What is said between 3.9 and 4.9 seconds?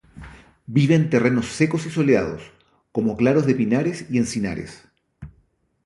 y encinares.